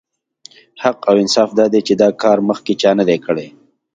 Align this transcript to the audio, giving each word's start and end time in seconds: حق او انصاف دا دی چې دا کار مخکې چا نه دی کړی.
حق 0.83 0.99
او 1.09 1.15
انصاف 1.23 1.49
دا 1.59 1.65
دی 1.73 1.81
چې 1.87 1.93
دا 2.01 2.09
کار 2.21 2.37
مخکې 2.49 2.73
چا 2.81 2.91
نه 2.99 3.03
دی 3.09 3.17
کړی. 3.25 3.47